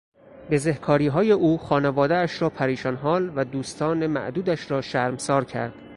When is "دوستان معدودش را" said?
3.45-4.81